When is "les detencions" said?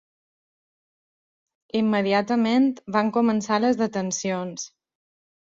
3.67-4.67